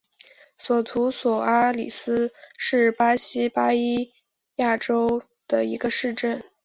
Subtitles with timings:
[0.57, 4.11] 索图索阿里斯是巴西巴伊
[4.55, 6.43] 亚州的一个市镇。